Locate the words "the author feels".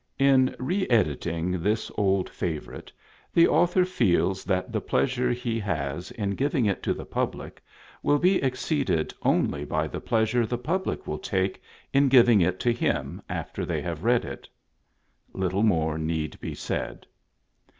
3.35-4.43